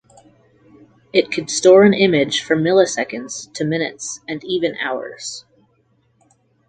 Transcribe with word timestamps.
It 1.13 1.29
could 1.31 1.51
store 1.51 1.83
an 1.83 1.93
image 1.93 2.41
for 2.41 2.55
milliseconds 2.55 3.53
to 3.53 3.63
minutes 3.63 4.19
and 4.27 4.43
even 4.43 4.75
hours. 4.77 5.45